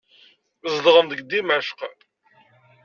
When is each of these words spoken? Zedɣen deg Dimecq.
Zedɣen 0.73 1.05
deg 1.09 1.19
Dimecq. 1.23 1.79